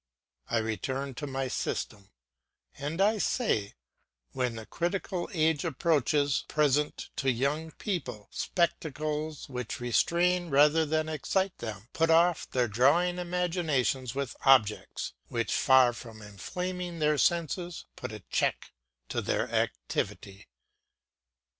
[0.49, 2.09] I return to my system,
[2.75, 3.75] and I say,
[4.31, 11.55] when the critical age approaches, present to young people spectacles which restrain rather than excite
[11.59, 18.11] them; put off their dawning imagination with objects which, far from inflaming their senses, put
[18.11, 18.71] a check
[19.09, 20.47] to their activity.